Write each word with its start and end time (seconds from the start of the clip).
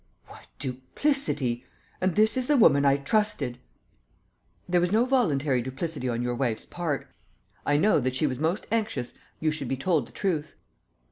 "What 0.25 0.47
duplicity! 0.57 1.63
And 2.01 2.15
this 2.15 2.35
is 2.35 2.47
the 2.47 2.57
woman 2.57 2.85
I 2.85 2.97
trusted!" 2.97 3.59
"There 4.67 4.81
was 4.81 4.91
no 4.91 5.05
voluntary 5.05 5.61
duplicity 5.61 6.09
on 6.09 6.23
your 6.23 6.33
wife's 6.33 6.65
part. 6.65 7.13
I 7.67 7.77
know 7.77 7.99
that 7.99 8.15
she 8.15 8.25
was 8.25 8.39
most 8.39 8.65
anxious 8.71 9.13
you 9.39 9.51
should 9.51 9.67
be 9.67 9.77
told 9.77 10.07
the 10.07 10.11
truth." 10.11 10.55